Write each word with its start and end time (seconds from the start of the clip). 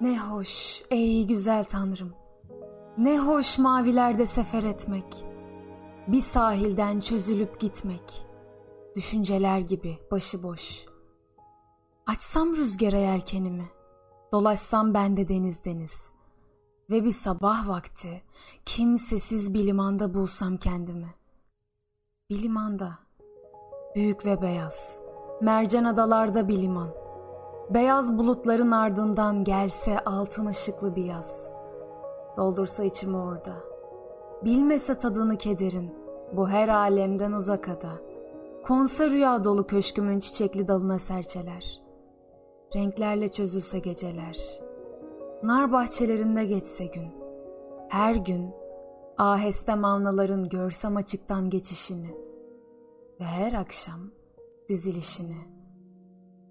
Ne 0.00 0.18
hoş 0.18 0.82
ey 0.90 1.26
güzel 1.26 1.64
tanrım. 1.64 2.12
Ne 2.98 3.18
hoş 3.18 3.58
mavilerde 3.58 4.26
sefer 4.26 4.62
etmek. 4.62 5.24
Bir 6.08 6.20
sahilden 6.20 7.00
çözülüp 7.00 7.60
gitmek. 7.60 8.26
Düşünceler 8.96 9.58
gibi 9.58 9.98
başıboş. 10.10 10.84
Açsam 12.06 12.56
rüzgara 12.56 12.98
yelkenimi. 12.98 13.68
Dolaşsam 14.32 14.94
ben 14.94 15.16
de 15.16 15.28
deniz 15.28 15.64
deniz. 15.64 16.12
Ve 16.90 17.04
bir 17.04 17.12
sabah 17.12 17.68
vakti 17.68 18.22
kimsesiz 18.66 19.54
bir 19.54 19.66
limanda 19.66 20.14
bulsam 20.14 20.56
kendimi. 20.56 21.14
Bir 22.30 22.42
limanda. 22.42 22.98
Büyük 23.94 24.26
ve 24.26 24.42
beyaz. 24.42 25.00
Mercan 25.40 25.84
adalarda 25.84 26.48
bir 26.48 26.58
liman. 26.58 26.99
Beyaz 27.74 28.18
bulutların 28.18 28.70
ardından 28.70 29.44
gelse 29.44 29.98
altın 30.04 30.46
ışıklı 30.46 30.96
bir 30.96 31.04
yaz. 31.04 31.52
Doldursa 32.36 32.84
içimi 32.84 33.16
orada. 33.16 33.52
Bilmese 34.44 34.98
tadını 34.98 35.38
kederin. 35.38 35.94
Bu 36.32 36.48
her 36.48 36.68
alemden 36.68 37.32
uzak 37.32 37.68
ada. 37.68 37.90
Konsa 38.66 39.10
rüya 39.10 39.44
dolu 39.44 39.66
köşkümün 39.66 40.20
çiçekli 40.20 40.68
dalına 40.68 40.98
serçeler. 40.98 41.80
Renklerle 42.74 43.28
çözülse 43.28 43.78
geceler. 43.78 44.60
Nar 45.42 45.72
bahçelerinde 45.72 46.44
geçse 46.44 46.86
gün. 46.86 47.08
Her 47.88 48.14
gün 48.14 48.50
aheste 49.18 49.74
mavnaların 49.74 50.48
görsem 50.48 50.96
açıktan 50.96 51.50
geçişini. 51.50 52.14
Ve 53.20 53.24
her 53.24 53.52
akşam 53.52 54.00
dizilişini. 54.68 55.36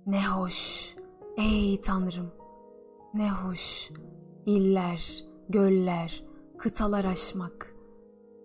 Ne 0.05 0.27
hoş, 0.27 0.95
ey 1.39 1.79
Tanrım, 1.79 2.31
ne 3.13 3.31
hoş, 3.31 3.91
iller, 4.45 5.25
göller, 5.49 6.23
kıtalar 6.57 7.05
aşmak. 7.05 7.75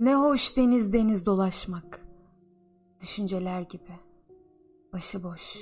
Ne 0.00 0.14
hoş 0.14 0.56
deniz 0.56 0.92
deniz 0.92 1.27
dolaşmak. 1.27 2.06
Düşünceler 3.00 3.61
gibi, 3.61 3.98
başıboş. 4.92 5.59